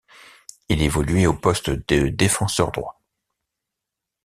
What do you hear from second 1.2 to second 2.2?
au poste de